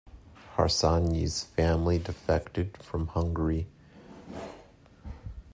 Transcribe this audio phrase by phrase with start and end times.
[0.55, 3.67] Harsanyi's family defected from Hungary.